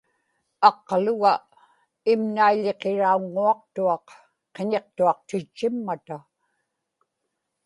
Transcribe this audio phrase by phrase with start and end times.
[0.67, 1.33] aqqaluga
[2.11, 4.05] imnaiḷiqirauŋŋuaqtuaq
[4.55, 6.17] qiñiqtuaqtitchimmata